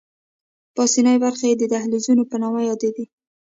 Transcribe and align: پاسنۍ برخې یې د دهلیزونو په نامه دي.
پاسنۍ 0.75 1.17
برخې 1.23 1.45
یې 1.49 1.55
د 1.57 1.63
دهلیزونو 1.73 2.23
په 2.31 2.35
نامه 2.43 2.61
دي. 2.95 3.03